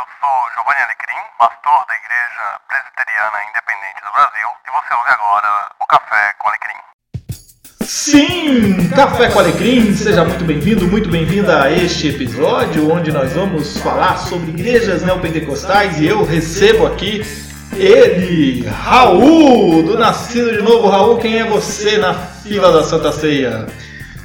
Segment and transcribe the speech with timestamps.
[0.00, 5.70] eu sou Giovanni Alecrim, pastor da Igreja Presbiteriana Independente do Brasil, e você ouve agora
[5.78, 6.80] o Café com Alecrim.
[7.82, 13.76] Sim, Café com Alecrim, seja muito bem-vindo, muito bem-vinda a este episódio onde nós vamos
[13.78, 17.20] falar sobre igrejas neopentecostais e eu recebo aqui
[17.76, 20.88] ele, Raul, do Nascido de Novo.
[20.88, 23.66] Raul, quem é você na fila da Santa Ceia?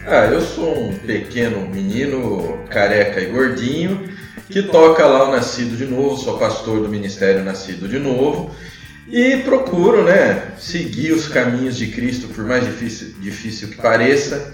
[0.07, 4.16] Ah, eu sou um pequeno menino careca e gordinho
[4.50, 8.51] que toca lá o Nascido de Novo, sou pastor do Ministério Nascido de Novo
[9.07, 14.54] e procuro, né, seguir os caminhos de Cristo, por mais difícil, difícil que pareça,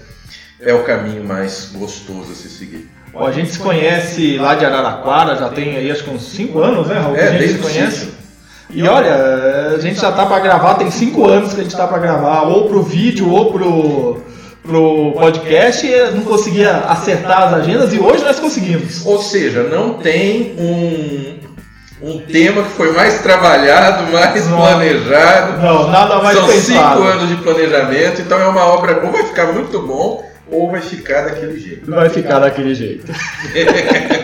[0.60, 2.88] é o caminho mais gostoso a se seguir.
[3.12, 6.58] Bom, a gente se conhece lá de Araraquara, já tem aí acho que uns 5
[6.60, 7.16] anos, né, Raul?
[7.16, 7.98] É, a gente desde se conhece.
[7.98, 8.14] sítio.
[8.70, 11.86] E olha, a gente já tá para gravar, tem 5 anos que a gente tá
[11.86, 14.22] para gravar, ou pro vídeo ou pro,
[14.62, 19.04] pro podcast, e não conseguia acertar as agendas e hoje nós conseguimos.
[19.04, 21.38] Ou seja, não tem um,
[22.00, 24.56] um tema que foi mais trabalhado, mais Não.
[24.58, 25.60] planejado.
[25.60, 26.96] Não, nada mais São pensado.
[26.96, 30.80] cinco anos de planejamento, então é uma obra ou vai ficar muito bom ou vai
[30.80, 31.90] ficar daquele jeito.
[31.90, 33.06] Vai ficar daquele jeito.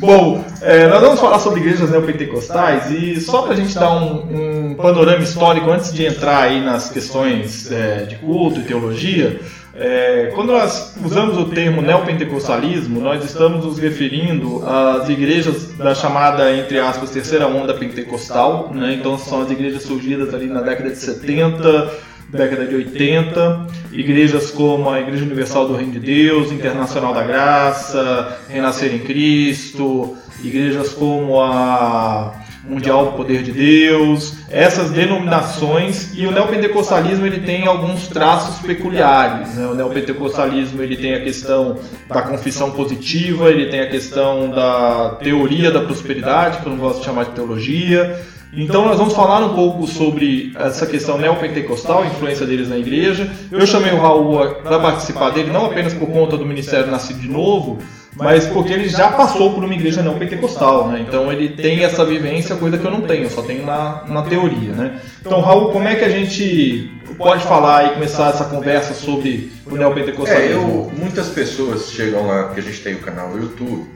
[0.00, 4.70] Bom, é, nós vamos falar sobre igrejas neopentecostais e só para a gente dar um,
[4.70, 9.38] um panorama histórico antes de entrar aí nas questões é, de culto e teologia,
[9.74, 16.50] é, quando nós usamos o termo neopentecostalismo, nós estamos nos referindo às igrejas da chamada,
[16.56, 18.94] entre aspas, terceira onda pentecostal, né?
[18.94, 21.92] então são as igrejas surgidas ali na década de 70,
[22.32, 28.38] década de 80, igrejas como a Igreja Universal do Reino de Deus, Internacional da Graça,
[28.48, 32.32] Renascer em Cristo, igrejas como a
[32.64, 39.54] Mundial do Poder de Deus, essas denominações e o neopentecostalismo ele tem alguns traços peculiares.
[39.54, 39.66] Né?
[39.66, 45.70] O neopentecostalismo ele tem a questão da confissão positiva, ele tem a questão da teoria
[45.70, 48.20] da prosperidade, que eu não gosto de chamar de teologia,
[48.52, 53.30] então nós vamos falar um pouco sobre essa questão neopentecostal, a influência deles na igreja.
[53.50, 57.28] Eu chamei o Raul para participar dele não apenas por conta do Ministério Nascido de
[57.28, 57.78] Novo,
[58.16, 61.04] mas porque ele já passou por uma igreja neopentecostal, né?
[61.06, 64.22] Então ele tem essa vivência, coisa que eu não tenho, eu só tenho na, na
[64.22, 65.00] teoria, né?
[65.20, 69.76] Então Raul, como é que a gente pode falar e começar essa conversa sobre o
[69.76, 70.90] É, neopentecostalismo?
[70.92, 73.86] eu, muitas pessoas chegam lá, porque a gente tem o canal no YouTube,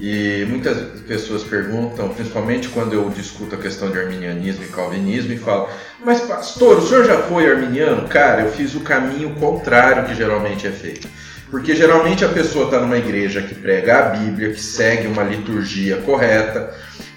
[0.00, 0.78] e muitas
[1.08, 5.68] pessoas perguntam, principalmente quando eu discuto a questão de arminianismo e calvinismo, e falam:
[6.04, 8.08] Mas, pastor, o senhor já foi arminiano?
[8.08, 11.08] Cara, eu fiz o caminho contrário que geralmente é feito.
[11.50, 15.96] Porque geralmente a pessoa está numa igreja que prega a Bíblia, que segue uma liturgia
[15.96, 16.74] correta,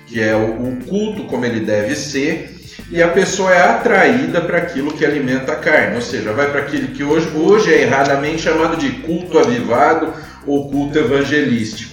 [0.08, 2.58] que é o, culto como ele deve ser,
[2.90, 6.62] e a pessoa é atraída para aquilo que alimenta a carne, ou seja, vai para
[6.62, 10.14] aquilo que hoje, hoje é erradamente chamado de culto avivado
[10.48, 11.91] ou culto evangelístico.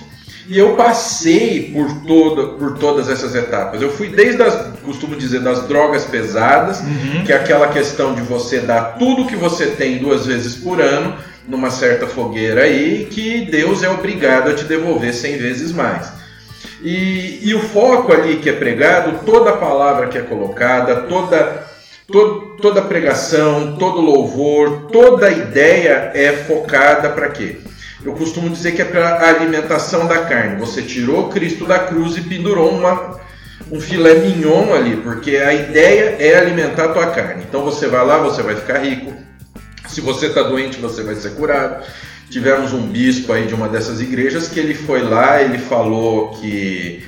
[0.48, 3.82] E eu passei por, toda, por todas essas etapas.
[3.82, 7.22] Eu fui desde as, costumo dizer, das drogas pesadas, Uhum.
[7.24, 11.14] que é aquela questão de você dar tudo que você tem duas vezes por ano,
[11.46, 16.10] numa certa fogueira aí, que Deus é obrigado a te devolver cem vezes mais.
[16.82, 21.66] E, e o foco ali que é pregado, toda a palavra que é colocada, toda,
[22.10, 27.56] to- toda pregação, todo louvor, toda ideia é focada para quê?
[28.04, 30.60] Eu costumo dizer que é para a alimentação da carne.
[30.60, 33.18] Você tirou Cristo da cruz e pendurou uma,
[33.72, 37.44] um filé mignon ali, porque a ideia é alimentar a tua carne.
[37.48, 39.12] Então você vai lá, você vai ficar rico.
[39.88, 41.84] Se você está doente, você vai ser curado.
[42.30, 47.02] Tivemos um bispo aí de uma dessas igrejas que ele foi lá, ele falou que,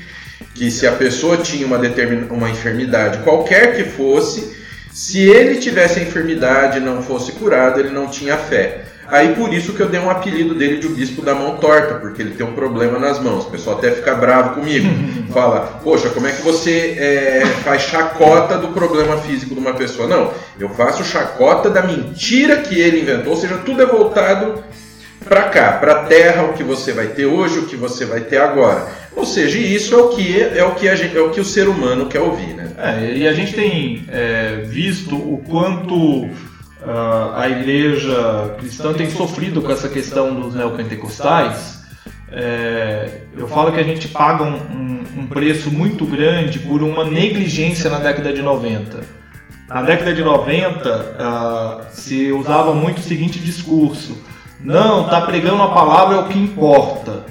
[0.55, 4.57] que se a pessoa tinha uma, determin, uma enfermidade, qualquer que fosse,
[4.91, 8.90] se ele tivesse a enfermidade e não fosse curado, ele não tinha fé.
[9.11, 11.95] Aí por isso que eu dei um apelido dele de o bispo da mão torta,
[11.95, 13.45] porque ele tem um problema nas mãos.
[13.45, 14.89] O pessoal até fica bravo comigo.
[15.33, 20.09] Fala, poxa, como é que você é, faz chacota do problema físico de uma pessoa?
[20.09, 24.63] Não, eu faço chacota da mentira que ele inventou, ou seja, tudo é voltado
[25.25, 28.21] para cá, para a terra, o que você vai ter hoje, o que você vai
[28.21, 28.89] ter agora.
[29.15, 31.45] Ou seja, isso é o que é o que a gente, é o que o
[31.45, 32.71] ser humano quer ouvir, né?
[32.79, 36.29] É, e a gente tem é, visto o quanto
[36.87, 41.81] ah, a igreja cristã tem sofrido com essa questão dos neopentecostais.
[42.33, 44.55] É, eu falo que a gente paga um,
[45.17, 49.01] um- preço muito grande por uma negligência na década de 90.
[49.69, 54.17] Na década de 90, ah, se usava muito o seguinte discurso:
[54.61, 57.25] não, tá pregando a palavra é o que importa.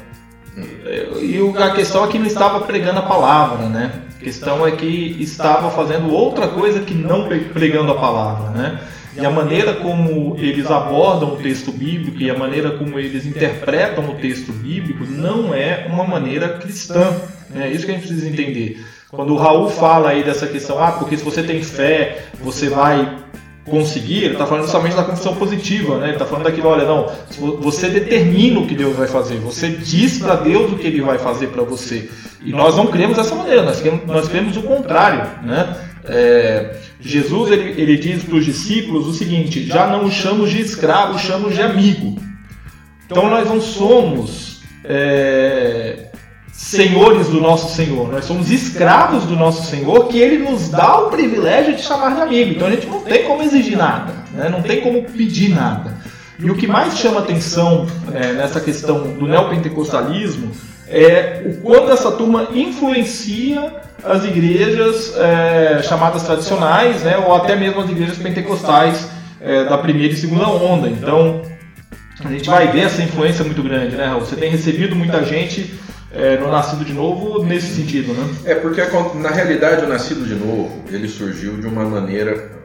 [1.21, 3.91] E a questão é que não estava pregando a palavra, né?
[4.17, 8.79] A questão é que estava fazendo outra coisa que não pre- pregando a palavra, né?
[9.17, 14.07] E a maneira como eles abordam o texto bíblico e a maneira como eles interpretam
[14.09, 17.15] o texto bíblico não é uma maneira cristã.
[17.55, 18.85] É isso que a gente precisa entender.
[19.09, 23.17] Quando o Raul fala aí dessa questão, ah, porque se você tem fé, você vai
[23.65, 26.07] conseguir, ele está falando somente da confissão positiva, né?
[26.07, 27.11] Ele está falando daquilo, olha, não,
[27.59, 31.17] você determina o que Deus vai fazer, você diz para Deus o que Ele vai
[31.17, 32.09] fazer para você.
[32.43, 35.75] E nós não cremos dessa maneira, nós cremos, nós cremos o contrário, né?
[36.05, 40.61] É, Jesus ele, ele diz para os discípulos o seguinte: já não o chamamos de
[40.61, 42.19] escravo, chamamos de amigo.
[43.05, 46.09] Então nós não somos é,
[46.51, 51.09] senhores do nosso Senhor, nós somos escravos do nosso Senhor, que Ele nos dá o
[51.09, 52.51] privilégio de chamar de amigo.
[52.51, 54.49] Então a gente não tem como exigir nada, né?
[54.49, 55.97] não tem como pedir nada.
[56.37, 60.51] E o que mais chama atenção é, nessa questão do neopentecostalismo
[60.89, 67.81] é o quanto essa turma influencia as igrejas é, chamadas tradicionais, né, ou até mesmo
[67.81, 69.09] as igrejas pentecostais
[69.41, 70.89] é, da primeira e segunda onda.
[70.89, 71.41] Então,
[72.23, 74.15] a gente vai ver essa influência muito grande, né?
[74.19, 75.73] Você tem recebido muita gente
[76.11, 78.35] é, no Nascido de Novo nesse sentido, né?
[78.45, 78.81] É, porque
[79.15, 82.58] na realidade o Nascido de Novo, ele surgiu de uma maneira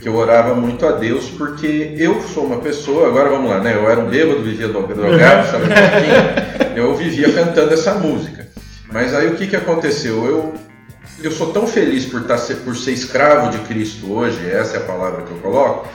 [0.00, 3.74] que eu orava muito a Deus, porque eu sou uma pessoa, agora vamos lá, né?
[3.74, 6.78] Eu era um bêbado, vivia drogado, sabe um?
[6.78, 8.48] Eu vivia cantando essa música.
[8.90, 10.24] Mas aí o que, que aconteceu?
[10.24, 10.54] Eu,
[11.22, 14.84] eu sou tão feliz por, tá por ser escravo de Cristo hoje, essa é a
[14.84, 15.88] palavra que eu coloco,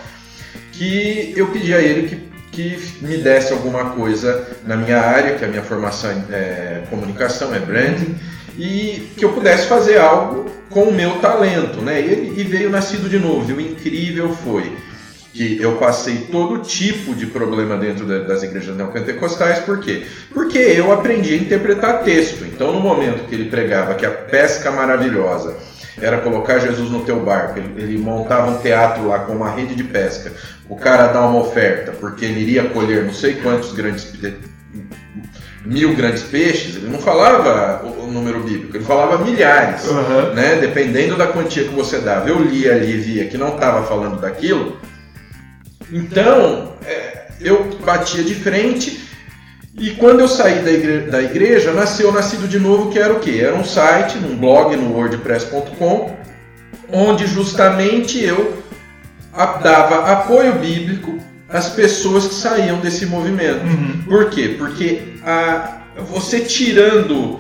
[0.72, 5.44] que eu pedi a Ele que que me desse alguma coisa na minha área, que
[5.44, 8.16] a minha formação é comunicação, é branding,
[8.58, 12.02] e que eu pudesse fazer algo com o meu talento, né?
[12.02, 13.50] E, e veio nascido de novo.
[13.50, 14.72] E o incrível foi
[15.34, 20.06] que eu passei todo tipo de problema dentro das igrejas neopentecostais, por quê?
[20.34, 22.46] Porque eu aprendi a interpretar texto.
[22.46, 25.58] Então, no momento que ele pregava que a pesca maravilhosa
[26.02, 27.60] era colocar Jesus no teu barco.
[27.60, 30.32] Ele, ele, montava um teatro lá com uma rede de pesca.
[30.70, 34.06] O cara dá uma oferta porque ele iria colher não sei quantos grandes
[35.66, 36.76] mil grandes peixes.
[36.76, 40.34] Ele não falava o, número bíblico, ele falava milhares, uhum.
[40.34, 40.56] né?
[40.56, 42.30] Dependendo da quantia que você dava.
[42.30, 44.78] Eu li ali e via que não estava falando daquilo.
[45.92, 49.06] Então é, eu batia de frente
[49.78, 53.20] e quando eu saí da igreja, da igreja, nasceu Nascido de Novo, que era o
[53.20, 53.40] quê?
[53.42, 56.16] Era um site, um blog no wordpress.com,
[56.94, 58.64] onde justamente eu
[59.62, 61.18] dava apoio bíblico
[61.50, 63.66] às pessoas que saíam desse movimento.
[63.66, 64.02] Uhum.
[64.06, 64.56] Por quê?
[64.58, 67.40] Porque a, você tirando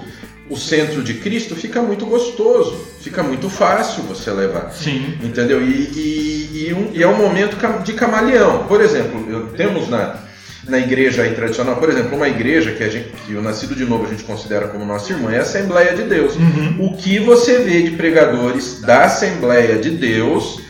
[0.50, 4.72] o centro de Cristo fica muito gostoso, fica muito fácil você levar.
[4.72, 5.18] Sim.
[5.24, 5.62] Entendeu?
[5.62, 8.66] E, e, e, um, e é um momento de camaleão.
[8.68, 10.24] Por exemplo, eu, temos na
[10.68, 13.86] na igreja aí tradicional, por exemplo, uma igreja que, a gente, que o nascido de
[13.86, 16.36] novo a gente considera como nossa irmã é a Assembleia de Deus.
[16.36, 16.88] Uhum.
[16.88, 20.62] O que você vê de pregadores da Assembleia de Deus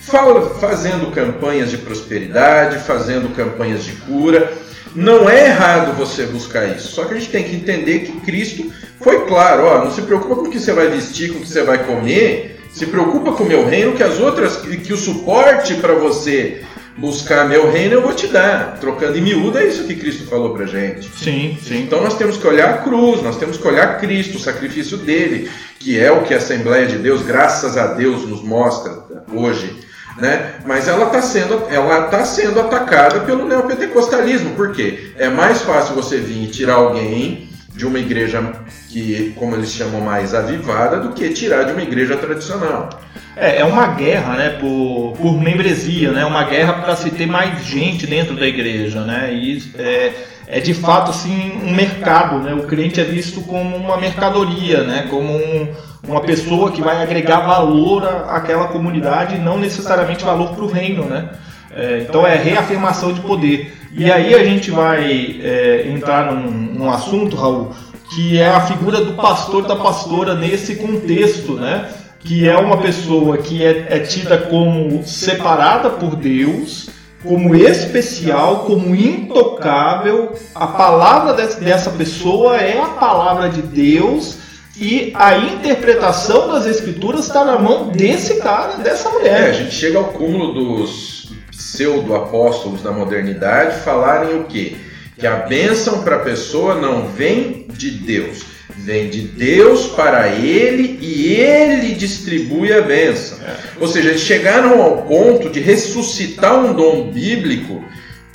[0.00, 4.52] fala, fazendo campanhas de prosperidade, fazendo campanhas de cura.
[4.94, 8.72] Não é errado você buscar isso, só que a gente tem que entender que Cristo
[9.00, 11.48] foi claro, ó, não se preocupa com o que você vai vestir, com o que
[11.48, 15.74] você vai comer, se preocupa com o meu reino, que as outras, que o suporte
[15.74, 16.62] para você
[16.96, 18.78] buscar meu reino, eu vou te dar.
[18.78, 21.08] Trocando em miúdo, é isso que Cristo falou pra gente.
[21.16, 21.82] Sim, sim.
[21.82, 25.50] Então nós temos que olhar a cruz, nós temos que olhar Cristo, o sacrifício dele,
[25.78, 28.98] que é o que a Assembleia de Deus, graças a Deus, nos mostra
[29.32, 29.89] hoje.
[30.16, 30.54] Né?
[30.66, 34.54] Mas ela está sendo, ela tá sendo atacada pelo neopentecostalismo.
[34.54, 35.12] Por quê?
[35.16, 38.42] É mais fácil você vir e tirar alguém de uma igreja
[38.88, 42.90] que, como eles chamam, mais avivada, do que tirar de uma igreja tradicional.
[43.36, 47.64] É, é uma guerra, né, por, por membresia, né, uma guerra para se ter mais
[47.64, 50.12] gente dentro da igreja, né, e é,
[50.50, 55.06] é de fato assim um mercado, né, o crente é visto como uma mercadoria, né,
[55.08, 55.68] como um,
[56.06, 61.30] uma pessoa que vai agregar valor àquela comunidade, não necessariamente valor para o reino, né.
[61.72, 63.76] É, então é reafirmação de poder.
[63.92, 67.72] E aí a gente vai é, entrar num, num assunto, Raul,
[68.12, 71.88] que é a figura do pastor da pastora nesse contexto, né?
[72.20, 76.90] que é uma pessoa que é, é tida como separada por Deus,
[77.22, 80.32] como especial, como intocável.
[80.54, 84.38] A palavra dessa pessoa é a palavra de Deus
[84.76, 89.48] e a interpretação das escrituras está na mão desse cara, dessa mulher.
[89.48, 94.76] É, a gente chega ao cúmulo dos pseudo-apóstolos da modernidade falarem o quê?
[95.18, 98.42] Que a bênção para a pessoa não vem de Deus
[98.82, 103.38] Vem de Deus para ele e ele distribui a bênção.
[103.46, 103.56] É.
[103.78, 107.84] Ou seja, eles chegaram ao ponto de ressuscitar um dom bíblico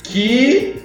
[0.02, 0.76] que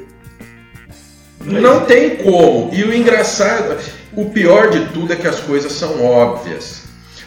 [1.45, 2.71] não tem como.
[2.73, 3.77] E o engraçado,
[4.13, 6.81] o pior de tudo é que as coisas são óbvias.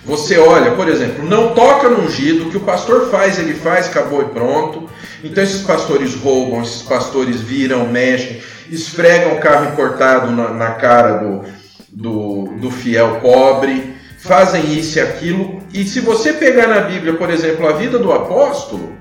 [0.05, 3.87] Você olha, por exemplo, não toca no ungido, o que o pastor faz, ele faz,
[3.87, 4.91] acabou e pronto.
[5.23, 11.19] Então esses pastores roubam, esses pastores viram, mexem, esfregam o carro importado na, na cara
[11.19, 11.45] do,
[11.95, 15.63] do, do fiel pobre, fazem isso e aquilo.
[15.73, 18.93] E se você pegar na Bíblia, por exemplo, a vida do apóstolo,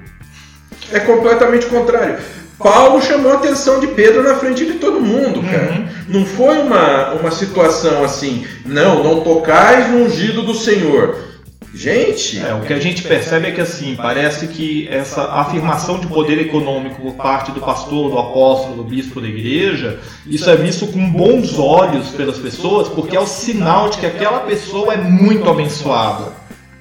[0.92, 2.18] é completamente contrário.
[2.60, 5.72] Paulo chamou a atenção de Pedro na frente de todo mundo, cara.
[5.72, 5.88] Uhum.
[6.08, 11.33] Não foi uma, uma situação assim, não, não tocais no ungido do Senhor.
[11.74, 12.38] Gente.
[12.38, 16.40] É, o que a gente percebe é que assim, parece que essa afirmação de poder
[16.40, 21.10] econômico por parte do pastor, do apóstolo, do bispo da igreja, isso é visto com
[21.10, 26.34] bons olhos pelas pessoas, porque é o sinal de que aquela pessoa é muito abençoada.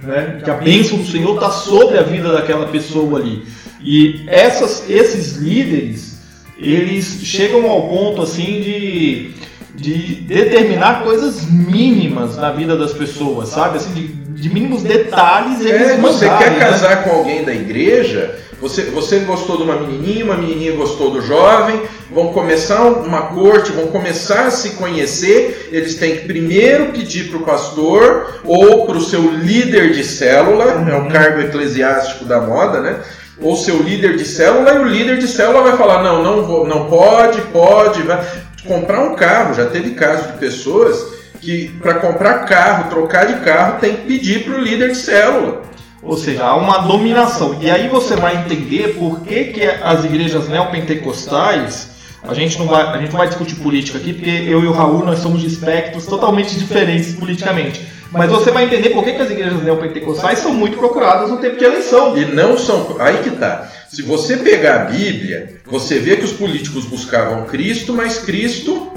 [0.03, 0.41] Né?
[0.45, 3.47] Que a bênção do Senhor está sobre a vida daquela pessoa ali.
[3.81, 6.19] E essas, esses líderes,
[6.59, 9.31] eles chegam ao ponto assim de,
[9.75, 13.79] de determinar coisas mínimas na vida das pessoas, sabe?
[13.79, 15.61] Assim, de, de mínimos detalhes.
[15.61, 16.59] Eles é, você quer né?
[16.59, 17.03] casar né?
[17.03, 18.39] com alguém da igreja?
[18.61, 21.81] Você, você gostou de uma menininha, uma menininha gostou do jovem,
[22.11, 25.69] vão começar uma corte, vão começar a se conhecer.
[25.71, 30.77] Eles têm que primeiro pedir para o pastor ou para o seu líder de célula,
[30.77, 30.89] uhum.
[30.89, 33.01] é o cargo eclesiástico da moda, né?
[33.41, 36.67] ou seu líder de célula, e o líder de célula vai falar: não, não, vou,
[36.67, 38.25] não pode, pode, vai
[38.67, 39.55] comprar um carro.
[39.55, 44.45] Já teve casos de pessoas que, para comprar carro, trocar de carro, tem que pedir
[44.45, 45.63] para o líder de célula.
[46.01, 47.59] Ou seja, há uma dominação.
[47.61, 51.91] E aí você vai entender por que, que as igrejas neopentecostais.
[52.23, 54.73] A gente, não vai, a gente não vai discutir política aqui, porque eu e o
[54.73, 57.85] Raul nós somos de espectros totalmente diferentes politicamente.
[58.13, 61.57] Mas você vai entender por que, que as igrejas neopentecostais são muito procuradas no tempo
[61.57, 62.17] de eleição.
[62.17, 62.97] E não são.
[63.01, 63.69] Aí que tá.
[63.93, 68.91] Se você pegar a Bíblia, você vê que os políticos buscavam Cristo, mas Cristo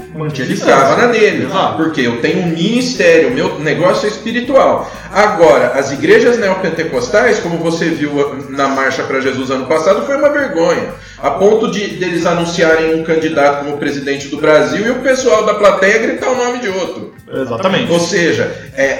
[0.46, 1.44] ficava na dele.
[1.44, 1.76] Exato.
[1.76, 4.90] Porque eu tenho um ministério, meu negócio é espiritual.
[5.12, 8.10] Agora, as igrejas neopentecostais, como você viu
[8.48, 10.94] na Marcha para Jesus ano passado, foi uma vergonha.
[11.18, 15.52] A ponto de deles anunciarem um candidato como presidente do Brasil e o pessoal da
[15.52, 17.14] plateia gritar o nome de outro.
[17.30, 17.92] Exatamente.
[17.92, 18.98] Ou seja, é,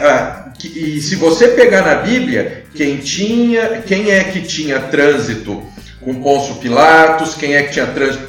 [0.63, 5.75] e se você pegar na Bíblia, quem tinha, quem é que tinha trânsito
[6.07, 7.87] com Pôncio Pilatos, quem é que tinha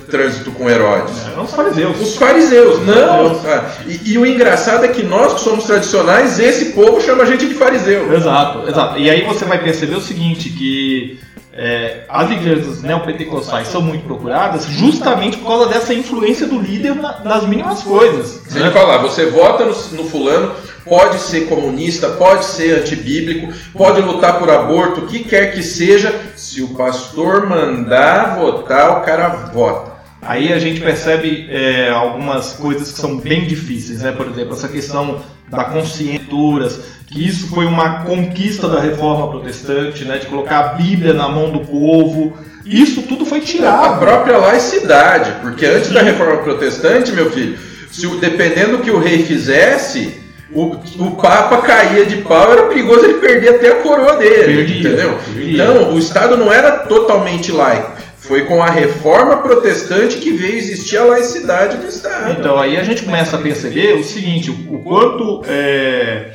[0.10, 1.14] trânsito com Herodes?
[1.28, 2.02] É, os fariseus.
[2.02, 3.40] Os fariseus, não.
[3.46, 7.28] Ah, e, e, o engraçado é que nós que somos tradicionais, esse povo chama a
[7.28, 8.12] gente de fariseu.
[8.12, 8.98] Exato, exato.
[8.98, 11.20] E aí você vai perceber o seguinte, que
[11.54, 17.20] é, as igrejas neopentecostais são muito procuradas justamente por causa dessa influência do líder na,
[17.20, 18.42] nas mínimas coisas.
[18.48, 18.72] Sem né?
[18.72, 20.52] falar, você vota no, no, fulano,
[20.88, 26.13] pode ser comunista, pode ser antibíblico, pode lutar por aborto, o que quer que seja,
[26.36, 29.98] se o pastor mandar votar, o cara vota.
[30.22, 34.12] Aí a gente percebe é, algumas coisas que são bem difíceis, né?
[34.12, 40.17] Por exemplo, essa questão da conscienturas, que isso foi uma conquista da reforma protestante, né,
[40.17, 42.38] de colocar a Bíblia na mão do povo.
[42.65, 43.86] Isso tudo foi tirado.
[43.86, 47.58] A própria laicidade, porque antes da reforma protestante, meu filho,
[47.89, 53.06] se dependendo do que o rei fizesse, o, o Papa caía de pau, era perigoso
[53.06, 54.80] ele perder até a coroa dele.
[54.80, 55.18] Entendeu?
[55.36, 57.98] Então, o Estado não era totalmente laico.
[58.18, 62.38] Foi com a reforma protestante que veio existir a laicidade do Estado.
[62.38, 66.34] Então aí a gente começa a perceber o seguinte, o quanto é,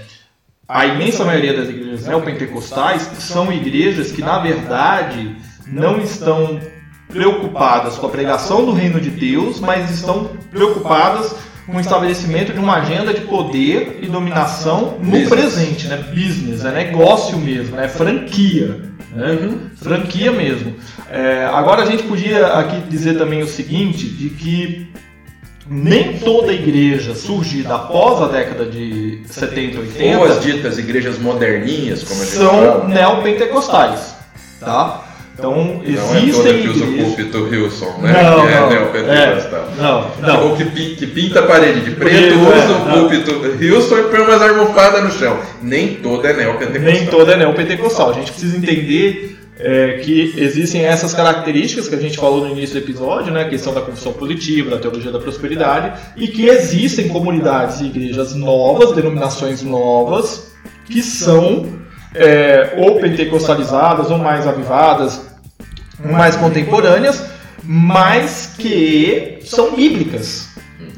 [0.66, 6.60] a imensa maioria das igrejas neopentecostais são igrejas que, na verdade, não estão
[7.08, 11.34] preocupadas com a pregação do reino de Deus, mas estão preocupadas
[11.66, 15.28] com o estabelecimento de uma agenda de poder e dominação no Business.
[15.28, 15.96] presente, né?
[16.12, 18.80] Business, é negócio mesmo, é franquia,
[19.14, 19.32] né?
[19.32, 19.58] Uhum.
[19.76, 20.74] franquia mesmo.
[21.10, 24.92] É, agora a gente podia aqui dizer também o seguinte, de que
[25.68, 32.02] nem toda igreja surgida após a década de 70 80 ou as ditas igrejas moderninhas
[32.02, 32.88] como a gente são fala.
[32.88, 34.16] neopentecostais
[34.58, 35.04] tá
[35.42, 38.22] então existem não é toda que usa o púlpito Wilson né?
[38.22, 39.68] Não, que é neopentecostal.
[39.76, 40.48] É, não não.
[40.48, 44.20] ou que, que, pinta a parede de preto usa é, o púlpito Wilson e põe
[44.20, 45.36] umas almofadas no chão.
[45.60, 46.92] Nem toda é neopentecostal.
[46.92, 48.10] Nem toda é neopentecostal.
[48.10, 52.80] A gente precisa entender é, que existem essas características que a gente falou no início
[52.80, 57.08] do episódio, né, a questão da confissão positiva, da teologia da prosperidade, e que existem
[57.08, 60.52] comunidades e igrejas novas, denominações novas,
[60.86, 61.66] que são
[62.14, 65.31] é, ou pentecostalizadas, ou mais avivadas,
[66.04, 67.24] mais contemporâneas,
[67.62, 70.48] mas que são bíblicas.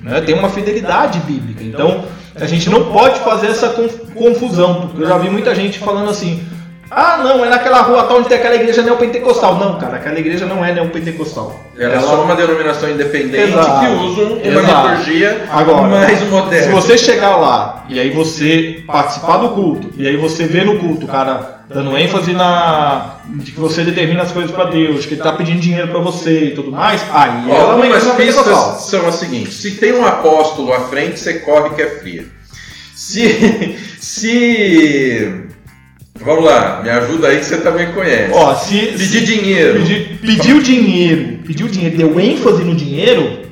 [0.03, 1.63] Né, tem uma fidelidade bíblica.
[1.63, 3.71] Então, a gente não pode fazer essa
[4.15, 4.91] confusão.
[4.99, 6.43] Eu já vi muita gente falando assim
[6.97, 9.57] Ah, não, é naquela rua tal onde tem aquela igreja neopentecostal.
[9.59, 11.61] Não, cara, aquela igreja não é neopentecostal.
[11.77, 13.81] Ela é só uma denominação independente Exato.
[13.81, 14.89] que usa um- uma Exato.
[14.89, 16.73] liturgia Agora, mais Se moderna.
[16.73, 21.07] você chegar lá e aí você participar do culto, e aí você vê no culto,
[21.07, 23.17] cara, dando ênfase na.
[23.27, 26.45] de que você determina as coisas pra Deus, que ele tá pedindo dinheiro pra você
[26.45, 28.79] e tudo mais, aí Ó, ela é uma igreja pentecostal.
[28.79, 32.25] são as seguintes: se tem um apóstolo à frente, você corre que é fria.
[32.95, 33.77] Se.
[33.99, 35.43] se.
[36.21, 38.33] Vamos lá, me ajuda aí que você também conhece.
[38.33, 38.79] Ó, se.
[38.79, 39.81] Pedir dinheiro.
[39.81, 43.45] Pedir, pediu dinheiro, pediu dinheiro, deu ênfase no dinheiro,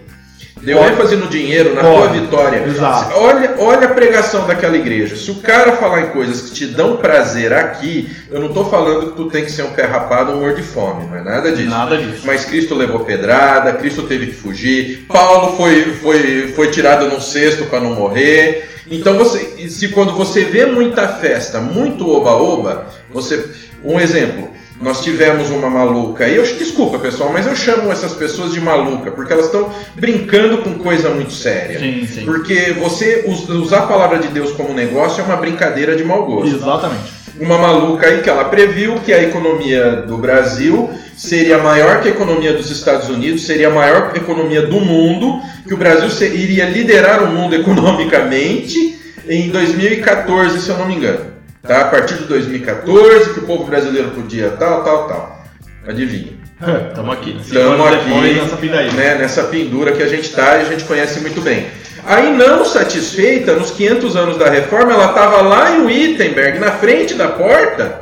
[0.63, 2.65] Deu ênfase no dinheiro, na tua vitória.
[2.65, 3.19] Exato.
[3.19, 5.17] Olha, olha a pregação daquela igreja.
[5.17, 9.11] Se o cara falar em coisas que te dão prazer aqui, eu não tô falando
[9.11, 11.25] que tu tem que ser um pé rapado ou um morto de fome, não é
[11.25, 11.69] nada disso.
[11.69, 12.23] nada disso.
[12.25, 17.65] Mas Cristo levou pedrada, Cristo teve que fugir, Paulo foi, foi, foi tirado num cesto
[17.65, 18.72] para não morrer.
[18.91, 23.45] Então você, se quando você vê muita festa, muito oba-oba, você.
[23.85, 24.49] Um exemplo,
[24.81, 29.11] nós tivemos uma maluca, e eu desculpa pessoal, mas eu chamo essas pessoas de maluca,
[29.11, 31.79] porque elas estão brincando com coisa muito séria.
[31.81, 32.25] Sim, sim.
[32.25, 36.25] Porque você us- usar a palavra de Deus como negócio é uma brincadeira de mau
[36.27, 37.13] gosto Exatamente.
[37.41, 42.11] uma maluca aí que ela previu que a economia do Brasil seria maior que a
[42.11, 47.23] economia dos Estados Unidos, seria a maior economia do mundo, que o Brasil iria liderar
[47.23, 51.33] o mundo economicamente em 2014, se eu não me engano.
[51.63, 51.83] Tá?
[51.83, 55.45] A partir de 2014, que o povo brasileiro podia tal, tal, tal.
[55.87, 56.43] Adivinha.
[56.89, 57.33] Estamos aqui.
[57.33, 57.87] Cinco Estamos
[58.53, 61.67] aqui nessa né, nessa pendura que a gente está e a gente conhece muito bem.
[62.05, 67.15] Aí, não satisfeita, nos 500 anos da reforma, ela estava lá em Wittenberg, na frente
[67.15, 68.01] da porta,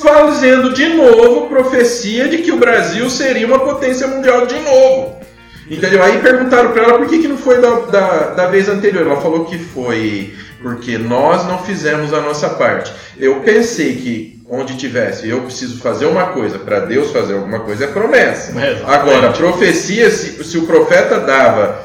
[0.00, 5.18] fazendo de novo profecia de que o Brasil seria uma potência mundial de novo.
[5.70, 6.02] Entendeu?
[6.02, 9.06] Aí perguntaram para ela por que, que não foi da, da, da vez anterior.
[9.06, 12.92] Ela falou que foi porque nós não fizemos a nossa parte.
[13.18, 17.84] Eu pensei que onde tivesse eu preciso fazer uma coisa para Deus fazer alguma coisa
[17.84, 18.50] é promessa.
[18.50, 18.84] Exatamente.
[18.86, 21.78] Agora, profecia, se, se o profeta dava,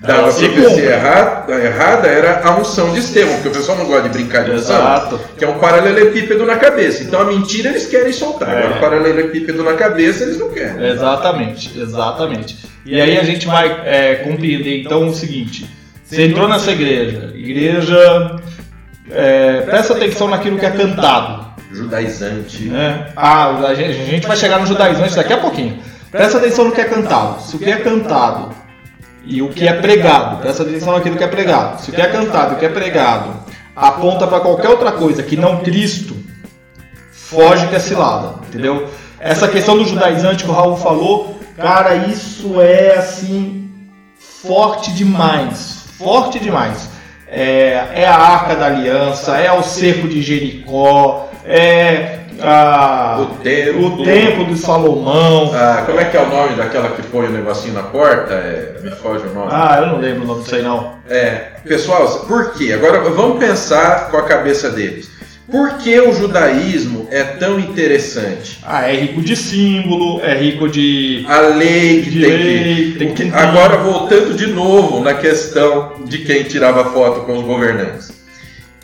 [0.00, 0.86] dava Ela se profecia cumpre.
[0.86, 4.52] errada, errada, era a unção de Estevão, porque o pessoal não gosta de brincar de
[4.52, 5.20] unção, Exato.
[5.36, 7.02] que é um paralelepípedo na cabeça.
[7.02, 8.58] Então a mentira eles querem soltar, É.
[8.58, 10.82] agora o paralelepípedo na cabeça eles não querem.
[10.90, 12.58] Exatamente, exatamente.
[12.86, 15.68] E aí a gente vai é, compreender então o seguinte:
[16.02, 18.36] você entrou nessa igreja, igreja,
[19.10, 21.50] é, presta atenção naquilo que é cantado.
[21.72, 22.64] Judaizante.
[22.64, 23.08] Né?
[23.14, 25.78] Ah, a gente, a gente vai chegar no judaizante daqui a pouquinho.
[26.10, 27.40] Presta atenção no que é cantado.
[27.42, 28.50] Se o que é cantado
[29.24, 31.82] e o que é pregado, presta atenção naquilo que é pregado.
[31.82, 33.32] Se o que é cantado o que é pregado
[33.74, 36.16] aponta para qualquer outra coisa que não Cristo,
[37.12, 38.88] foge que é cilada, entendeu?
[39.18, 43.70] Essa questão do judaizante que o Raul falou, cara, isso é assim
[44.18, 46.88] forte demais, forte demais.
[47.28, 54.42] É, é a Arca da Aliança, é o cerco de Jericó, é a- O templo.
[54.42, 55.50] o de Salomão.
[55.54, 58.34] Ah, como é que é o nome daquela que põe o negocinho na porta?
[58.34, 59.48] É, me foge o nome.
[59.50, 60.94] Ah, eu não lembro o nome disso aí não.
[61.08, 61.34] É,
[61.66, 62.72] pessoal, por quê?
[62.72, 65.08] Agora vamos pensar com a cabeça deles.
[65.50, 68.60] Por que o judaísmo é tão interessante?
[68.64, 71.24] Ah, é rico de símbolo, é rico de.
[71.28, 72.98] A lei que De tem lei, que.
[72.98, 73.34] tem que.
[73.36, 78.12] Agora voltando de novo na questão de quem tirava foto com os governantes.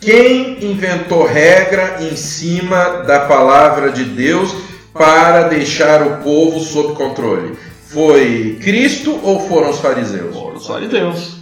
[0.01, 4.55] Quem inventou regra em cima da palavra de Deus
[4.93, 7.57] para deixar o povo sob controle?
[7.89, 10.37] Foi Cristo ou foram os fariseus?
[10.63, 11.36] Só de Deus.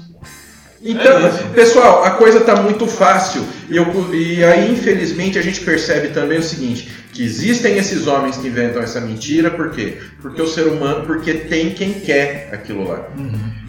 [0.84, 3.42] Então, É pessoal, a coisa está muito fácil.
[3.70, 8.36] E, eu- e aí, infelizmente, a gente percebe também o seguinte: que existem esses homens
[8.36, 9.94] que inventam essa mentira, por quê?
[10.20, 13.08] Porque o ser humano, porque tem quem quer aquilo lá.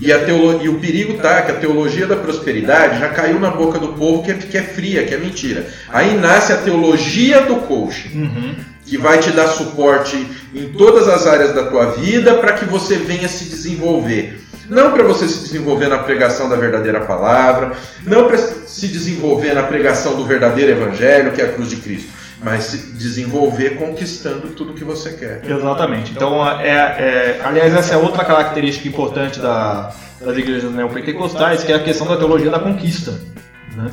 [0.02, 3.50] E, a teolo- e o perigo tá que a teologia da prosperidade já caiu na
[3.50, 5.68] boca do povo que é, que é fria, que é mentira.
[5.90, 8.56] Aí nasce a teologia do coaching Uhum.
[8.86, 10.18] que vai te dar suporte
[10.54, 14.42] em todas as áreas da tua vida para que você venha se desenvolver.
[14.70, 17.74] Não para você se desenvolver na pregação da verdadeira palavra,
[18.04, 22.10] não para se desenvolver na pregação do verdadeiro evangelho, que é a cruz de Cristo,
[22.44, 25.42] mas se desenvolver conquistando tudo que você quer.
[25.48, 26.12] Exatamente.
[26.12, 31.76] Então, é, é- aliás, essa é outra característica importante da- das igrejas neopentecostais, que é
[31.76, 33.20] a questão da teologia da conquista.
[33.76, 33.92] né?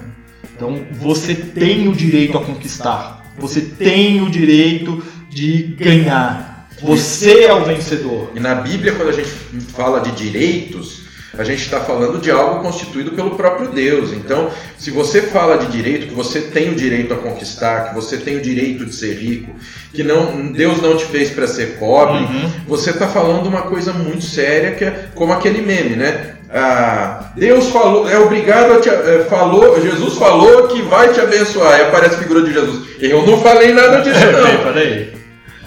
[0.56, 3.24] Então, você tem o direito a conquistar.
[3.36, 6.51] Você tem o direito de ganhar.
[6.82, 8.30] Você é o vencedor.
[8.34, 9.30] E na Bíblia, quando a gente
[9.74, 11.02] fala de direitos,
[11.38, 14.12] a gente está falando de algo constituído pelo próprio Deus.
[14.12, 18.18] Então, se você fala de direito, que você tem o direito a conquistar, que você
[18.18, 19.50] tem o direito de ser rico,
[19.94, 22.50] que não, Deus não te fez para ser pobre, Uhum.
[22.66, 26.34] você está falando uma coisa muito séria, que é como aquele meme, né?
[26.54, 31.72] ah, Deus falou, é obrigado a te, é, falou, Jesus falou que vai te abençoar.
[31.76, 32.88] Aí aparece a figura de Jesus.
[33.00, 34.62] Eu não falei nada disso, não.
[34.64, 35.21] Falei.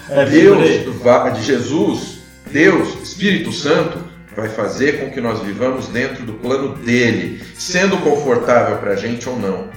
[0.08, 0.58] É, Deus,
[1.34, 2.18] de Jesus,
[2.50, 3.98] Deus, Espírito Santo,
[4.36, 9.28] vai fazer com que nós vivamos dentro do plano dele, sendo confortável para a gente
[9.28, 9.68] ou não.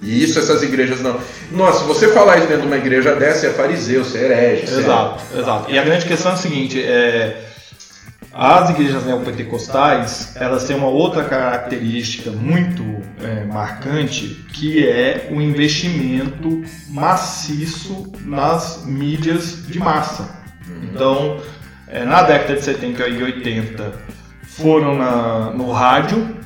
[0.00, 1.20] E isso essas igrejas não.
[1.50, 4.62] Nossa, se você falar isso dentro de uma igreja dessa, é fariseu, você é herege.
[4.64, 5.40] Exato, é...
[5.40, 5.70] exato.
[5.70, 7.47] E a grande questão é a seguinte: é,
[8.32, 12.84] as igrejas neopentecostais elas têm uma outra característica muito
[13.22, 20.38] é, marcante, que é o investimento maciço nas mídias de massa.
[20.82, 21.40] Então,
[21.88, 23.92] é, na década de 70 e 80,
[24.42, 26.36] foram na, no rádio,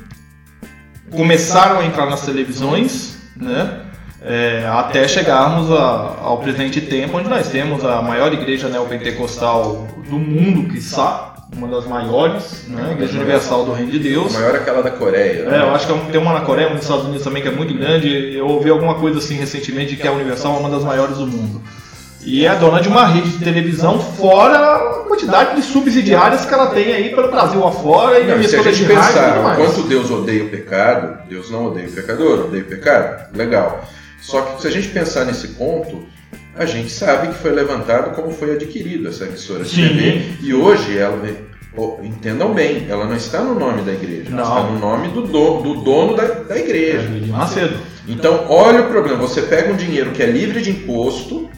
[1.11, 3.81] começaram a entrar nas televisões, né?
[4.25, 10.17] É, até chegarmos a, ao presente tempo, onde nós temos a maior igreja neopentecostal do
[10.17, 12.91] mundo, que está uma das maiores, né?
[12.93, 14.35] Igreja Universal do Reino de Deus.
[14.35, 15.45] A maior é aquela da Coreia.
[15.45, 15.57] Né?
[15.57, 17.47] É, eu acho que é tem uma na Coreia, uma nos Estados Unidos também que
[17.47, 18.35] é muito grande.
[18.35, 21.27] Eu ouvi alguma coisa assim recentemente de que a Universal é uma das maiores do
[21.27, 21.61] mundo.
[22.25, 26.67] E é dona de uma rede de televisão, fora a quantidade de subsidiárias que ela
[26.67, 30.45] tem aí pelo Brasil afora e não, se a gente pensar o quanto Deus odeia
[30.45, 33.83] o pecado, Deus não odeia o pecador, odeia o pecado, legal.
[34.21, 36.05] Só que se a gente pensar nesse ponto,
[36.55, 39.75] a gente sabe que foi levantado como foi adquirido essa emissora de.
[39.75, 40.21] TV.
[40.41, 41.19] E hoje ela.
[41.75, 44.37] Oh, entendam bem, ela não está no nome da igreja, não.
[44.37, 47.09] ela está no nome do, do, do dono da, da igreja.
[47.09, 47.79] É, Macedo.
[48.07, 51.49] Então, olha o problema: você pega um dinheiro que é livre de imposto.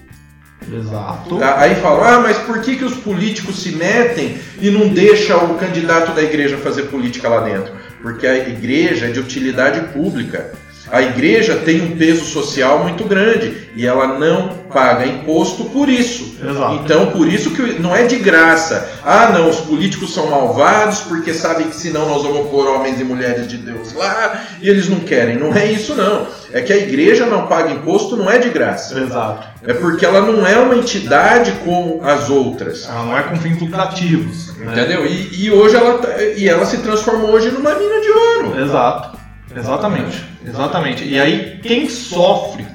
[0.72, 1.38] Exato.
[1.38, 1.60] Tá?
[1.60, 5.56] Aí fala, ah, mas por que, que os políticos se metem e não deixa o
[5.56, 7.72] candidato da igreja fazer política lá dentro?
[8.02, 10.54] Porque a igreja é de utilidade pública.
[10.92, 16.36] A igreja tem um peso social muito grande e ela não paga imposto por isso.
[16.44, 16.76] Exato.
[16.76, 18.90] Então, por isso que não é de graça.
[19.04, 23.04] Ah, não, os políticos são malvados porque sabem que senão nós vamos pôr homens e
[23.04, 25.38] mulheres de Deus lá e eles não querem.
[25.38, 26.28] Não é isso, não.
[26.54, 29.00] É que a igreja não paga imposto, não é de graça.
[29.00, 29.48] Exato.
[29.64, 32.88] É porque ela não é uma entidade como as outras.
[32.88, 34.56] Ela não é com fins lucrativos.
[34.58, 34.72] Né?
[34.72, 35.06] Entendeu?
[35.06, 38.62] E, e hoje ela, tá, e ela se transformou hoje numa mina de ouro.
[38.62, 39.25] Exato.
[39.56, 41.04] Exatamente, exatamente.
[41.06, 42.66] E aí quem sofre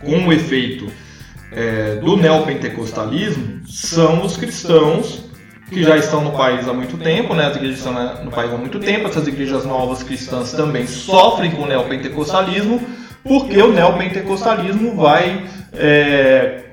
[0.00, 0.90] com o efeito
[1.52, 5.30] é, do neopentecostalismo são os cristãos
[5.68, 7.46] que já estão no país há muito tempo, né?
[7.46, 11.62] As igrejas estão no país há muito tempo, essas igrejas novas cristãs também sofrem com
[11.62, 12.80] o neopentecostalismo,
[13.22, 16.64] porque o neopentecostalismo vai, é,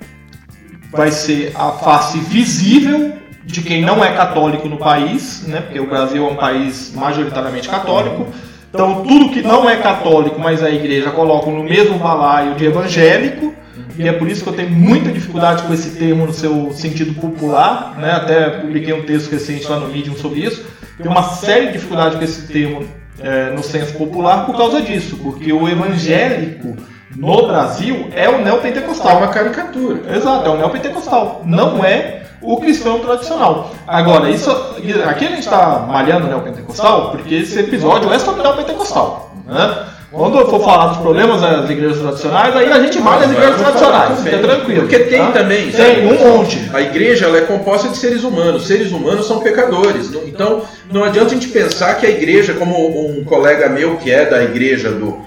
[0.91, 3.13] vai ser a face visível
[3.45, 5.61] de quem não é católico no país, né?
[5.61, 8.27] Porque o Brasil é um país majoritariamente católico
[8.73, 13.53] então, tudo que não é católico, mas a igreja coloca no mesmo balaio de evangélico,
[13.97, 17.13] e é por isso que eu tenho muita dificuldade com esse termo no seu sentido
[17.19, 18.11] popular, né?
[18.11, 20.65] até publiquei um texto recente lá no Medium sobre isso.
[20.97, 22.85] Tenho uma séria dificuldade com esse termo
[23.19, 26.77] é, no senso popular por causa disso, porque o evangélico
[27.15, 29.11] no Brasil é o neopentecostal.
[29.11, 30.15] É uma caricatura.
[30.15, 31.41] Exato, é o neopentecostal.
[31.45, 33.71] Não é o cristão tradicional.
[33.87, 38.43] Agora, isso aqui a gente está malhando o neopentecostal porque esse episódio é sobre o
[38.43, 39.33] neopentecostal.
[39.45, 39.85] Né?
[40.11, 43.61] Quando eu for falar dos problemas das igrejas tradicionais, aí a gente malha as igrejas
[43.61, 44.81] tradicionais, fica tranquilo.
[44.81, 45.31] Porque tem tá?
[45.31, 45.71] também.
[45.71, 46.67] Tem um monte.
[46.73, 48.65] A igreja ela é composta de seres humanos.
[48.65, 50.11] Seres humanos são pecadores.
[50.25, 54.25] Então, não adianta a gente pensar que a igreja, como um colega meu que é
[54.25, 55.21] da igreja do,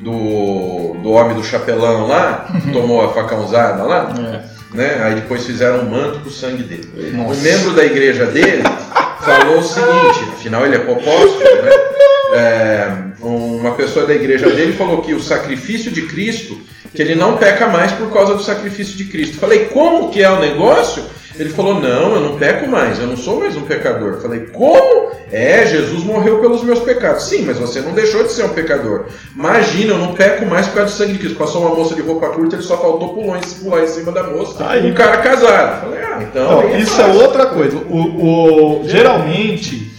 [0.00, 4.12] do, do homem do chapelão lá, tomou a facãozada lá.
[4.50, 5.00] É né?
[5.02, 6.88] Aí depois fizeram um manto com o sangue dele.
[7.12, 7.40] Nossa.
[7.40, 8.62] Um membro da igreja dele
[9.20, 11.70] falou o seguinte, afinal ele é apóstolo, né?
[12.34, 16.60] É, uma pessoa da igreja dele falou que o sacrifício de Cristo,
[16.92, 19.38] que ele não peca mais por causa do sacrifício de Cristo.
[19.38, 21.04] Falei, como que é o negócio?
[21.36, 24.20] Ele falou: Não, eu não peco mais, eu não sou mais um pecador.
[24.20, 25.12] falei: Como?
[25.32, 27.24] É, Jesus morreu pelos meus pecados.
[27.24, 29.06] Sim, mas você não deixou de ser um pecador.
[29.34, 31.36] Imagina, eu não peco mais por causa do sangue de Cristo.
[31.36, 34.22] Passou uma moça de roupa curta, ele só faltou pular em, pular em cima da
[34.22, 34.64] moça.
[34.68, 35.80] Aí, um cara casado.
[35.80, 36.64] falei: Ah, então.
[36.64, 37.76] então isso é outra coisa.
[37.78, 39.90] O, o, geralmente,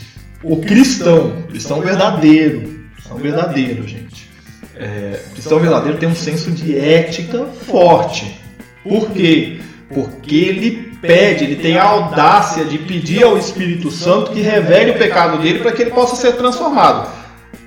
[0.42, 4.30] o cristão, cristão verdadeiro, cristão verdadeiro, gente.
[4.78, 8.40] É, cristão verdadeiro tem um senso de ética forte.
[8.84, 9.60] Por quê?
[9.90, 14.98] Porque ele pede, ele tem a audácia de pedir ao Espírito Santo que revele o
[14.98, 17.10] pecado dele para que ele possa ser transformado.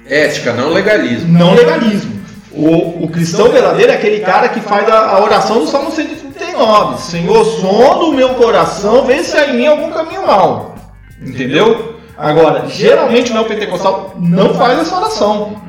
[0.06, 1.38] Ética, não legalismo.
[1.38, 2.18] Não legalismo.
[2.52, 7.00] O, o cristão verdadeiro é aquele cara que faz a, a oração do Salmo 139.
[7.02, 10.74] Senhor, sonda o meu coração, vê se há em mim algum caminho mal.
[11.20, 11.96] Entendeu?
[12.16, 15.62] Agora, geralmente o neopentecostal não faz essa oração.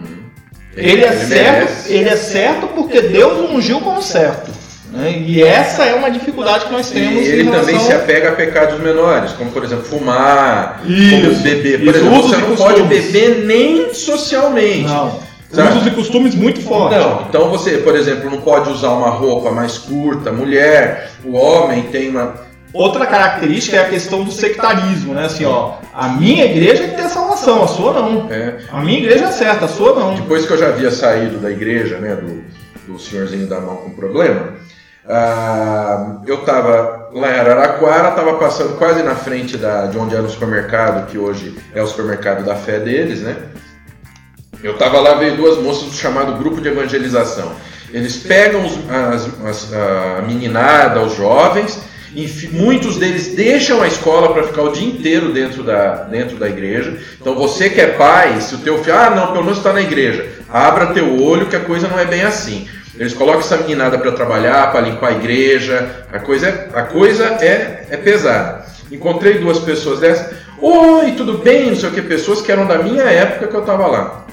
[0.76, 4.50] Ele é certo, ele é certo porque Deus o ungiu como certo.
[4.92, 5.24] Né?
[5.26, 7.22] E essa é uma dificuldade que nós temos.
[7.26, 11.80] E ele também se apega a pecados menores, como por exemplo fumar, Isso, beber.
[11.80, 14.88] Por isso, exemplo, você não pode beber nem socialmente.
[14.88, 15.30] Não.
[15.52, 15.78] Sabe?
[15.78, 17.00] Usos e costumes muito fortes.
[17.00, 21.84] Não, então você, por exemplo, não pode usar uma roupa mais curta, mulher, o homem
[21.84, 22.48] tem uma.
[22.72, 25.26] Outra característica é a questão do sectarismo, né?
[25.26, 28.28] Assim, ó, a minha igreja tem salvação, a sua não.
[28.32, 30.14] é, A minha igreja é certa, a sua não.
[30.14, 32.44] Depois que eu já havia saído da igreja, né, do,
[32.88, 34.54] do senhorzinho da mão com problema,
[35.10, 40.24] ah, eu estava lá em Araraquara, estava passando quase na frente da, de onde era
[40.24, 43.36] o supermercado, que hoje é o supermercado da fé deles, né?
[44.62, 47.52] Eu estava lá, veio duas moças do chamado grupo de evangelização.
[47.92, 51.80] Eles pegam os, as, as- a meninada, os jovens,
[52.16, 56.48] enfi- muitos deles deixam a escola para ficar o dia inteiro dentro da, dentro da
[56.50, 56.96] igreja.
[57.20, 59.82] Então você que é pai, se o teu filho, ah não, pelo menos está na
[59.82, 62.68] igreja, abra teu olho que a coisa não é bem assim.
[63.00, 67.26] Eles colocam essa meninada para trabalhar, para limpar a igreja, a coisa, é- a coisa
[67.42, 68.66] é, é pesada.
[68.92, 72.78] Encontrei duas pessoas dessas, oi, tudo bem, não sei o que, pessoas que eram da
[72.80, 74.26] minha época que eu estava lá.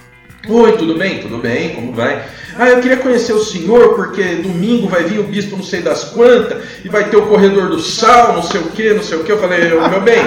[0.49, 1.21] Oi, tudo bem?
[1.21, 2.23] Tudo bem, como vai?
[2.59, 6.05] Ah, eu queria conhecer o senhor, porque domingo vai vir o bispo não sei das
[6.05, 9.25] quantas, e vai ter o corredor do sal, não sei o que, não sei o
[9.25, 9.31] que.
[9.33, 10.23] Eu falei, meu bem,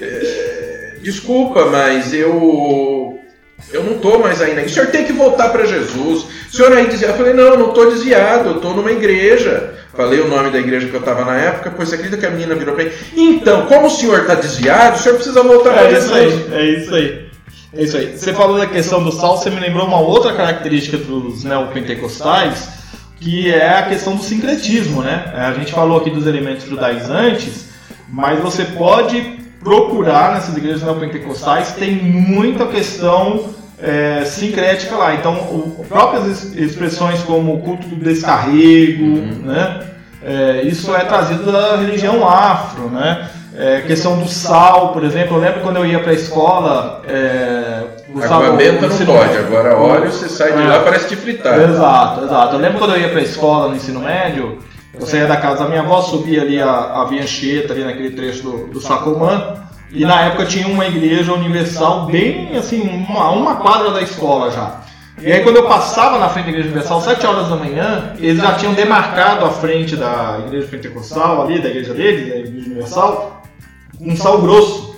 [0.00, 3.01] é, desculpa, mas eu.
[3.72, 4.62] Eu não tô mais ainda.
[4.62, 6.26] O senhor tem que voltar para Jesus.
[6.52, 9.74] O senhor aí dizia, eu falei, não, eu não tô desviado, eu tô numa igreja.
[9.94, 12.30] Falei o nome da igreja que eu estava na época, pois você acredita que a
[12.30, 12.90] menina virou para mim.
[13.14, 16.12] Então, como o senhor está desviado, o senhor precisa voltar para É Jesus.
[16.12, 17.26] aí, é isso aí.
[17.74, 18.16] É isso aí.
[18.16, 22.68] Você falou da questão do sal, você me lembrou uma outra característica dos neopentecostais,
[23.20, 25.32] que é a questão do sincretismo, né?
[25.34, 27.68] A gente falou aqui dos elementos judaizantes,
[28.08, 35.14] mas você pode procurar nessas igrejas neopentecostais, tem muita questão é, sincrética lá.
[35.14, 39.80] Então, o, próprias ex- expressões como o culto do descarrego, né?
[40.24, 43.28] É, isso é trazido da religião afro, né?
[43.58, 45.36] É, questão do sal, por exemplo.
[45.36, 47.02] Eu lembro quando eu ia para a escola.
[47.06, 47.82] É,
[48.22, 50.66] Água o benta não pode, agora óleo você sai de É.
[50.66, 51.60] lá parece de fritar.
[51.60, 52.54] Exato, exato.
[52.54, 54.58] Eu lembro quando eu ia para a escola no ensino médio,
[54.98, 58.10] eu saía da casa da minha avó, subia ali a, a Via Anchieta, ali naquele
[58.10, 59.54] trecho do, do Sacomã,
[59.92, 64.80] e na época tinha uma igreja universal bem assim, uma, uma quadra da escola já.
[65.20, 68.40] E aí quando eu passava na frente da igreja universal, 7 horas da manhã, eles
[68.42, 73.42] já tinham demarcado a frente da igreja pentecostal ali, da igreja deles, da igreja universal,
[74.00, 74.96] um sal grosso.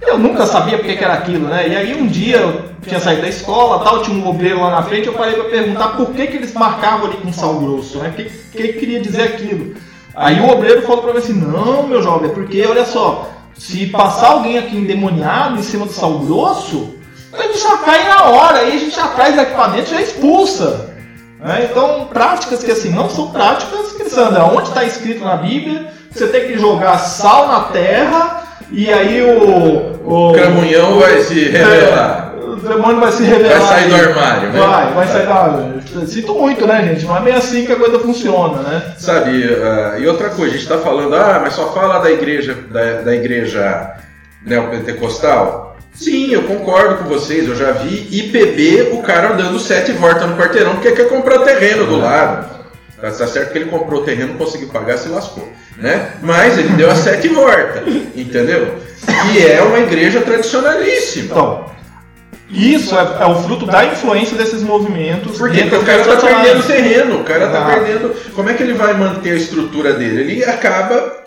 [0.00, 1.68] Eu nunca sabia porque que era aquilo, né?
[1.68, 4.82] E aí um dia eu tinha saído da escola, tal, tinha um obreiro lá na
[4.82, 8.08] frente, eu parei para perguntar por que, que eles marcavam ali com sal grosso, né?
[8.08, 9.74] O que, que queria dizer aquilo?
[10.14, 13.86] Aí o obreiro falou para mim assim, não, meu jovem, é porque, olha só, se
[13.86, 16.94] passar alguém aqui endemoniado em cima do sal grosso,
[17.32, 19.36] a gente já cai na hora, aí a gente já traz
[19.68, 20.94] dentro e já expulsa.
[21.40, 21.68] né?
[21.70, 24.36] Então, práticas que assim não são práticas cristãs.
[24.52, 29.98] Onde está escrito na Bíblia, você tem que jogar sal na terra e aí o.
[30.04, 32.24] O O vai se revelar.
[32.24, 32.27] É,
[32.60, 33.58] demônio vai se revelar.
[33.58, 34.60] Vai sair do armário, né?
[34.60, 35.82] Vai, vai sair armário.
[36.06, 37.04] Sinto muito, né, gente?
[37.04, 38.94] Não é bem assim que a coisa funciona, né?
[38.96, 42.54] Sabe, ah, e outra coisa, a gente está falando, ah, mas só fala da igreja,
[42.70, 43.94] da, da igreja
[44.44, 45.76] neopentecostal.
[45.94, 50.36] Sim, eu concordo com vocês, eu já vi IPB, o cara andando sete voltas no
[50.36, 52.58] quarteirão porque quer comprar terreno do lado.
[53.00, 56.12] Tá tá certo que ele comprou o terreno, conseguiu pagar, se lascou, né?
[56.20, 57.82] Mas ele deu as sete voltas,
[58.14, 58.76] entendeu?
[59.32, 61.26] E é uma igreja tradicionalíssima.
[61.26, 61.64] Então,
[62.50, 65.36] isso é, é o fruto da influência desses movimentos.
[65.36, 66.42] Porque o cara tá tradicionais.
[66.42, 67.74] perdendo terreno, o cara tá Ah.
[67.76, 68.14] perdendo.
[68.34, 70.20] Como é que ele vai manter a estrutura dele?
[70.32, 71.18] Ele acaba.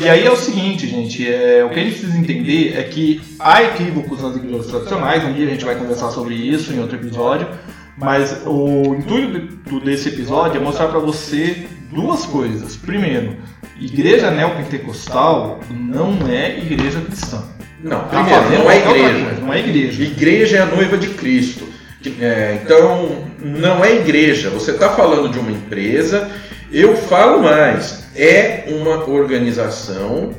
[0.00, 3.20] E aí é o seguinte, gente, é, o que a gente precisa entender é que
[3.38, 6.96] há equívocos nas igrejas tradicionais, um dia a gente vai conversar sobre isso em outro
[6.96, 7.46] episódio,
[7.98, 12.74] mas o intuito desse episódio é mostrar para você duas coisas.
[12.74, 13.36] Primeiro,
[13.78, 17.42] igreja neopentecostal não é igreja cristã.
[17.82, 19.36] Não, Tá primeiro, fazendo não é igreja.
[19.40, 20.02] Não é igreja.
[20.02, 21.68] Igreja é a noiva de Cristo.
[22.20, 24.50] É, então, não é igreja.
[24.50, 26.30] Você está falando de uma empresa.
[26.70, 28.04] Eu falo mais.
[28.14, 30.34] É uma organização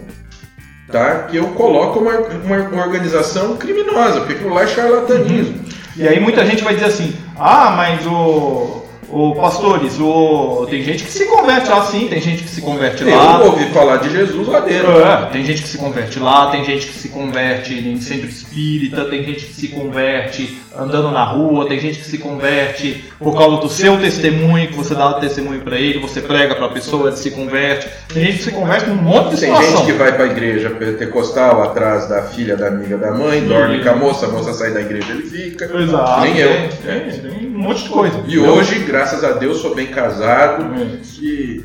[0.92, 5.60] tá, que eu coloco uma, uma organização criminosa, porque aquilo lá é charlatanismo.
[5.96, 8.83] E aí muita gente vai dizer assim, ah, mas o,
[9.14, 13.04] o pastores, o, tem gente que se converte lá sim, tem gente que se converte
[13.04, 13.40] lá.
[13.40, 14.92] Eu ouvi falar de Jesus lá dentro.
[14.92, 19.06] É, tem gente que se converte lá, tem gente que se converte em centro espírita,
[19.06, 23.58] tem gente que se converte andando na rua, tem gente que se converte por causa
[23.62, 27.10] do seu testemunho, que você dá o testemunho para ele, você prega para a pessoa,
[27.10, 27.88] ele se converte.
[28.14, 29.78] Tem gente que se converte num monte de Tem situação.
[29.78, 33.84] gente que vai para a igreja pentecostal atrás da filha da amiga da mãe, dorme
[33.84, 35.66] com a moça, a moça sai da igreja ele fica.
[35.66, 36.22] Exato.
[36.22, 36.50] Nem eu.
[36.50, 38.24] Tem, tem, tem um monte de coisa.
[38.28, 40.88] E hoje, graças a Deus, sou bem casado É.
[41.22, 41.64] e.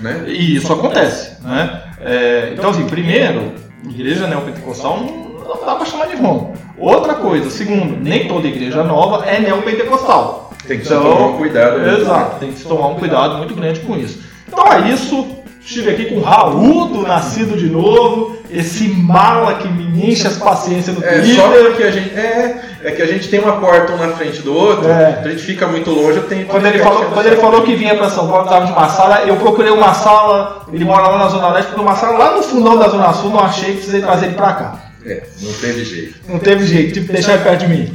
[0.00, 0.24] Né?
[0.28, 1.82] E isso acontece, né?
[2.00, 3.52] É, então, assim, primeiro,
[3.88, 6.52] igreja neopentecostal não não dá para chamar de irmão.
[6.78, 10.52] Outra coisa, segundo, nem toda igreja nova é neopentecostal.
[10.66, 11.78] Tem que se tomar um cuidado.
[11.78, 11.98] né?
[11.98, 14.20] Exato, tem que se tomar um cuidado muito grande com isso.
[14.46, 15.26] Então é isso.
[15.60, 20.38] Estive aqui com o Raul do Nascido de Novo, esse mala que me enche as
[20.38, 21.36] paciências no É Twitter.
[21.36, 22.14] só porque a gente.
[22.18, 25.20] É, é que a gente tem uma porta um na frente do outro, É.
[25.22, 27.94] a gente fica muito longe, eu tenho Quando ele, falou, quando ele falou que vinha
[27.96, 31.28] para São Paulo, precisava de uma sala, eu procurei uma sala, ele mora lá na
[31.28, 34.26] Zona Leste, procurei uma sala lá no fundão da Zona Sul, não achei, precisei trazer
[34.26, 34.74] ele para cá.
[35.08, 36.18] É, não teve jeito.
[36.28, 37.92] Não teve jeito, tive que deixar ele perto de mim.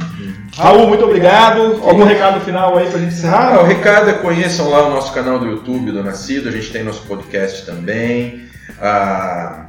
[0.56, 1.80] Raul, muito obrigado.
[1.82, 3.60] Algum recado final aí pra gente Ah, encerrar?
[3.60, 6.84] o recado é conheçam lá o nosso canal do YouTube do Nascido, a gente tem
[6.84, 8.44] nosso podcast também.
[8.80, 9.66] Ah,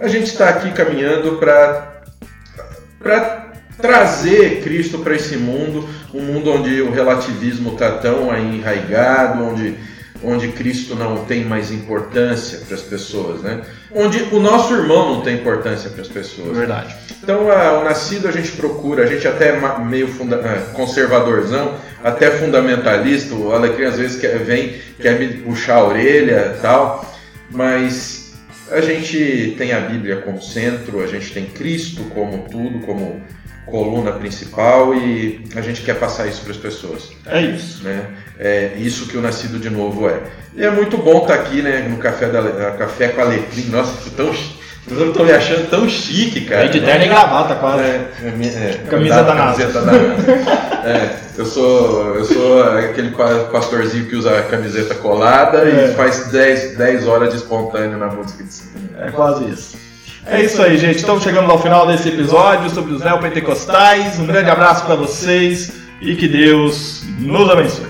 [0.00, 2.02] a gente está aqui caminhando para
[3.80, 9.74] trazer Cristo para esse mundo, um mundo onde o relativismo está tão aí enraigado, onde,
[10.22, 13.62] onde Cristo não tem mais importância para as pessoas, né?
[13.94, 16.56] Onde o nosso irmão não tem importância para as pessoas.
[16.56, 16.94] Verdade.
[17.22, 21.74] Então, a- o nascido a gente procura, a gente até é meio funda ah, conservadorzão,
[22.04, 27.10] até fundamentalista, o Alecrim às vezes quer, vem, quer me puxar a orelha e tal,
[27.50, 28.32] mas
[28.70, 33.20] a gente tem a Bíblia como centro, a gente tem Cristo como tudo, como
[33.66, 37.84] coluna principal e a gente quer passar isso para as pessoas É isso.
[37.84, 38.06] né?
[38.42, 40.18] É isso que o Nascido de Novo é.
[40.56, 43.66] E é muito bom estar aqui, né, no Café, da, Café com Alecrim.
[43.70, 44.34] Nossa, tô tão,
[44.90, 46.62] eu tô me achando tão chique, cara.
[46.62, 47.82] Aí de terno e gravata, quase.
[47.82, 49.62] É, é, é, Camisa da NASA.
[49.62, 50.88] camiseta da NASA.
[50.88, 55.90] É, eu sou, eu sou aquele pa- pastorzinho que usa a camiseta colada É.
[55.90, 58.70] e faz 10, 10 horas de espontâneo na música de cima.
[58.98, 59.76] É quase isso.
[60.26, 60.96] É isso aí, gente.
[60.96, 64.18] Estamos chegando ao final desse episódio sobre os neopentecostais.
[64.18, 67.89] Um grande abraço para vocês e que Deus nos abençoe.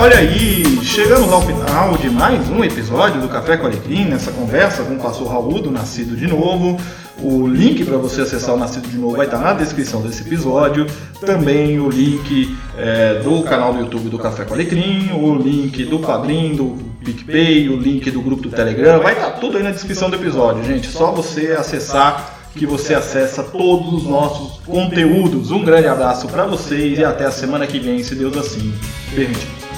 [0.00, 4.82] Olha aí, chegamos ao final de mais um episódio do Café com Alecrim, nessa conversa
[4.82, 6.80] com o pastor Raul do Nascido de Novo.
[7.22, 10.86] O link para você acessar o Nascido de Novo vai estar na descrição desse episódio.
[11.20, 15.98] Também o link é, do canal do YouTube do Café com Alecrim, o link do
[15.98, 19.00] Padrim, do PicPay, o link do grupo do Telegram.
[19.00, 20.88] Vai estar tudo aí na descrição do episódio, gente.
[20.88, 25.50] Só você acessar que você acessa todos os nossos conteúdos.
[25.50, 28.72] Um grande abraço para vocês e até a semana que vem, se Deus assim
[29.14, 29.69] permitir.